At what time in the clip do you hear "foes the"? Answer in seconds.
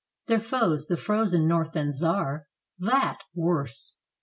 0.39-0.97